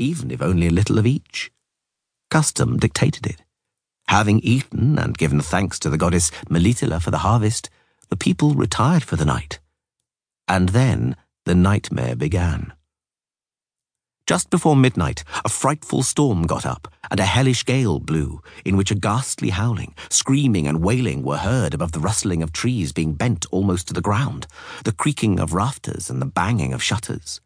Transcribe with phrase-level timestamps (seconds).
[0.00, 1.52] even if only a little of each.
[2.30, 3.42] Custom dictated it.
[4.08, 7.70] Having eaten and given thanks to the goddess Melitele for the harvest,
[8.08, 9.60] the people retired for the night.
[10.48, 12.72] And then the nightmare began.
[14.26, 18.92] Just before midnight, a frightful storm got up, and a hellish gale blew, in which
[18.92, 23.44] a ghastly howling, screaming, and wailing were heard above the rustling of trees being bent
[23.50, 24.46] almost to the ground,
[24.84, 27.40] the creaking of rafters, and the banging of shutters.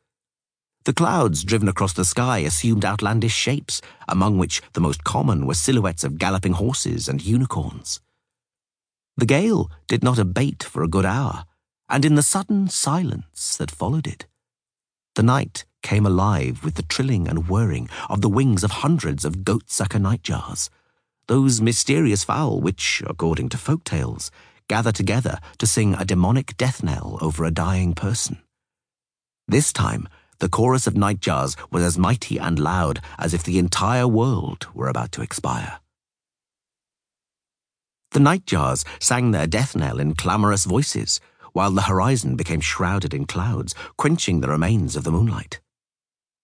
[0.84, 5.54] The clouds driven across the sky assumed outlandish shapes, among which the most common were
[5.54, 8.00] silhouettes of galloping horses and unicorns.
[9.16, 11.46] The gale did not abate for a good hour,
[11.88, 14.26] and in the sudden silence that followed it,
[15.14, 19.44] the night came alive with the trilling and whirring of the wings of hundreds of
[19.44, 20.68] goatsucker nightjars,
[21.28, 24.32] those mysterious fowl which, according to folk tales,
[24.68, 28.38] gather together to sing a demonic death knell over a dying person.
[29.46, 34.08] This time, the chorus of nightjars was as mighty and loud as if the entire
[34.08, 35.80] world were about to expire.
[38.12, 41.20] The nightjars sang their death knell in clamorous voices,
[41.52, 45.60] while the horizon became shrouded in clouds, quenching the remains of the moonlight.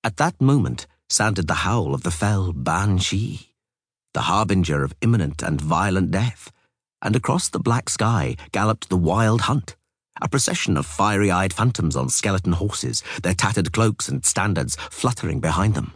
[0.03, 3.55] At that moment sounded the howl of the fell banshee,
[4.15, 6.50] the harbinger of imminent and violent death,
[7.03, 9.77] and across the black sky galloped the wild hunt,
[10.23, 15.41] a procession of fiery eyed phantoms on skeleton horses, their tattered cloaks and standards fluttering
[15.41, 15.95] behind them.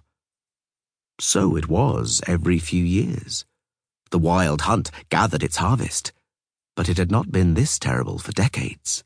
[1.20, 3.44] So it was every few years.
[4.10, 6.12] The wild hunt gathered its harvest,
[6.76, 9.04] but it had not been this terrible for decades.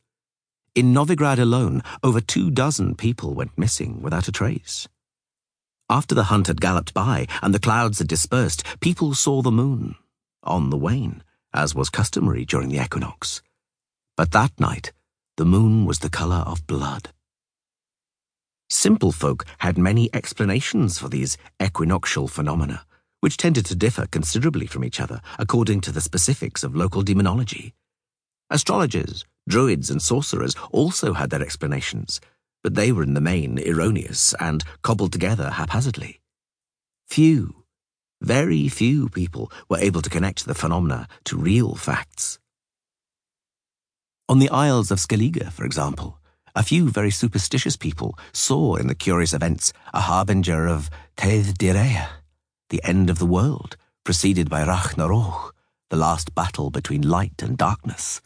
[0.75, 4.88] In Novigrad alone, over two dozen people went missing without a trace.
[5.91, 9.97] After the hunt had galloped by and the clouds had dispersed, people saw the moon,
[10.42, 11.22] on the wane,
[11.53, 13.42] as was customary during the equinox.
[14.16, 14.92] But that night,
[15.39, 17.11] the moon was the colour of blood.
[18.69, 22.84] Simple folk had many explanations for these equinoctial phenomena,
[23.20, 27.72] which tended to differ considerably from each other according to the specifics of local demonology.
[28.50, 32.21] Astrologers, druids, and sorcerers also had their explanations,
[32.65, 36.21] but they were in the main erroneous and cobbled together haphazardly.
[37.06, 37.62] Few,
[38.21, 42.41] very few people were able to connect the phenomena to real facts.
[44.31, 46.19] On the Isles of Skellige, for example,
[46.55, 52.09] a few very superstitious people saw in the curious events a harbinger of Tedd Deireádh,
[52.69, 55.53] the end of the world, preceded by Ragh nar Roog,
[55.89, 58.21] the last battle between light and darkness.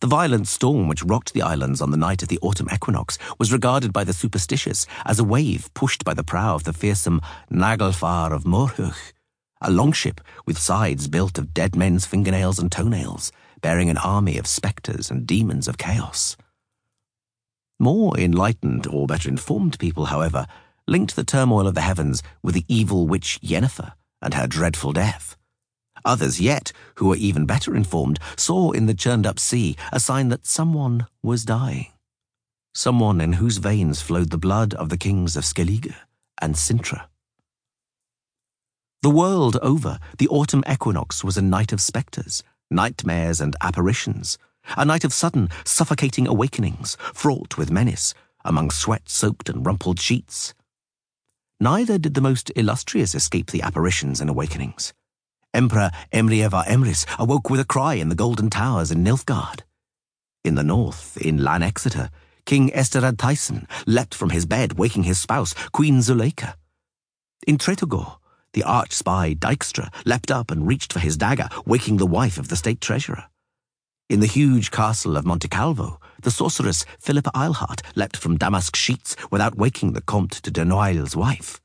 [0.00, 3.52] The violent storm which rocked the islands on the night of the autumn equinox was
[3.52, 7.20] regarded by the superstitious as a wave pushed by the prow of the fearsome
[7.52, 9.12] Naglfar of Morhogg,
[9.60, 13.30] a longship with sides built of dead men's fingernails and toenails,
[13.60, 16.36] bearing an army of spectres and demons of chaos.
[17.78, 20.46] More enlightened or better informed people, however,
[20.86, 25.36] linked the turmoil of the heavens with the evil witch Yennefer and her dreadful death.
[26.04, 30.28] Others yet, who were even better informed, saw in the churned up sea a sign
[30.28, 31.86] that someone was dying.
[32.74, 35.94] Someone in whose veins flowed the blood of the kings of Skellige
[36.40, 37.08] and Cintra.
[39.02, 44.38] The world over, the autumn equinox was a night of spectres, nightmares and apparitions,
[44.76, 48.14] a night of sudden, suffocating awakenings, fraught with menace,
[48.44, 50.54] among sweat-soaked and rumpled sheets.
[51.60, 54.92] Neither did the most illustrious escape the apparitions and awakenings.
[55.54, 59.62] Emperor Emhyr var Emreis awoke with a cry in the Golden Towers in Nilfgaard.
[60.44, 62.10] In the north, in Lan Exeter,
[62.44, 66.54] King Esterad Thyssen leapt from his bed, waking his spouse, Queen Zuleika.
[67.46, 68.18] In Tretogor,
[68.52, 72.48] the arch spy Dijkstra leapt up and reached for his dagger, waking the wife of
[72.48, 73.24] the state treasurer.
[74.08, 79.14] In the huge castle of Monte Calvo, the sorceress Philippa Eilhart leapt from damask sheets
[79.30, 81.60] without waking the Comte de Denoyle's wife.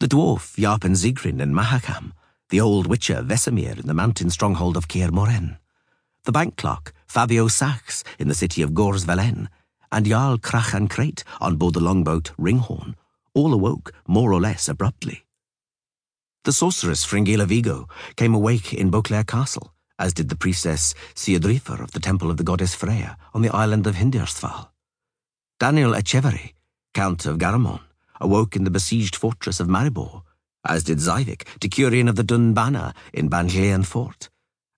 [0.00, 2.12] The dwarf Yarpen Zigrin in Mahakam,
[2.50, 5.58] the old witcher Vesemir in the mountain stronghold of Kaer Morhen,
[6.24, 9.48] the bank clerk Fabio Sachs in the city of Gors Velen,
[9.92, 12.96] and Jarl Crach an Craite on board the longboat Ringhorn,
[13.32, 15.24] all awoke more or less abruptly.
[16.48, 21.90] The sorceress Fringilla Vigo came awake in Beauclair Castle, as did the priestess Sigrdrifa of
[21.90, 24.70] the temple of the goddess Freya on the island of Hindarsfjall.
[25.60, 26.54] Daniel Etcheverry,
[26.94, 27.82] Count of Garramone,
[28.18, 30.22] awoke in the besieged fortress of Maribor,
[30.66, 34.30] as did Zyvik, Decurion of the Dun Banner in Bangean Fort,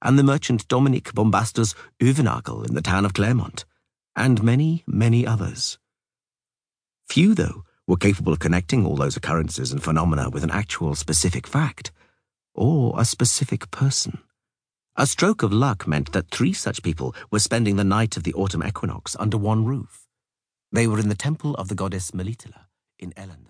[0.02, 3.64] and the merchant Dominic Bombastus Uvenagel in the town of Clermont,
[4.17, 5.78] and many, many others.
[7.08, 11.44] Few, though, were capable of connecting all those occurrences and phenomena with an actual specific
[11.44, 11.90] fact,
[12.54, 14.20] or a specific person.
[14.94, 18.34] A stroke of luck meant that three such people were spending the night of the
[18.34, 20.06] autumn equinox under one roof.
[20.70, 22.66] They were in the temple of the goddess Melitele
[23.00, 23.50] in Elend.